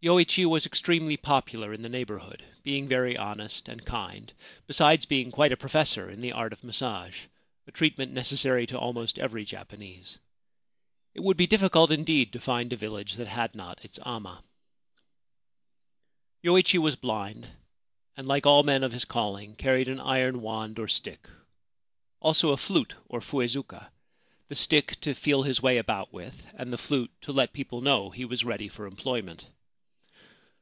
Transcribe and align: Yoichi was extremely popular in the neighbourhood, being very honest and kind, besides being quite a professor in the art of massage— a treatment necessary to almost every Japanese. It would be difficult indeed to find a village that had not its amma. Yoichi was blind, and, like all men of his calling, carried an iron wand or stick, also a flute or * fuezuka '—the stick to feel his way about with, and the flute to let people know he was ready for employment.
Yoichi 0.00 0.44
was 0.46 0.64
extremely 0.64 1.16
popular 1.16 1.72
in 1.72 1.82
the 1.82 1.88
neighbourhood, 1.88 2.40
being 2.62 2.86
very 2.86 3.16
honest 3.16 3.68
and 3.68 3.84
kind, 3.84 4.32
besides 4.68 5.06
being 5.06 5.32
quite 5.32 5.50
a 5.50 5.56
professor 5.56 6.08
in 6.08 6.20
the 6.20 6.30
art 6.30 6.52
of 6.52 6.62
massage— 6.62 7.22
a 7.66 7.72
treatment 7.72 8.12
necessary 8.12 8.64
to 8.64 8.78
almost 8.78 9.18
every 9.18 9.44
Japanese. 9.44 10.16
It 11.14 11.20
would 11.20 11.36
be 11.36 11.48
difficult 11.48 11.90
indeed 11.90 12.32
to 12.32 12.38
find 12.40 12.72
a 12.72 12.76
village 12.76 13.14
that 13.14 13.26
had 13.26 13.56
not 13.56 13.84
its 13.84 13.98
amma. 14.06 14.44
Yoichi 16.44 16.78
was 16.78 16.94
blind, 16.94 17.48
and, 18.16 18.24
like 18.28 18.46
all 18.46 18.62
men 18.62 18.84
of 18.84 18.92
his 18.92 19.04
calling, 19.04 19.56
carried 19.56 19.88
an 19.88 19.98
iron 19.98 20.40
wand 20.42 20.78
or 20.78 20.86
stick, 20.86 21.26
also 22.20 22.50
a 22.50 22.56
flute 22.56 22.94
or 23.08 23.18
* 23.20 23.20
fuezuka 23.20 23.90
'—the 24.48 24.54
stick 24.54 24.94
to 25.00 25.12
feel 25.12 25.42
his 25.42 25.60
way 25.60 25.76
about 25.76 26.12
with, 26.12 26.46
and 26.56 26.72
the 26.72 26.78
flute 26.78 27.10
to 27.22 27.32
let 27.32 27.52
people 27.52 27.80
know 27.80 28.10
he 28.10 28.24
was 28.24 28.44
ready 28.44 28.68
for 28.68 28.86
employment. 28.86 29.48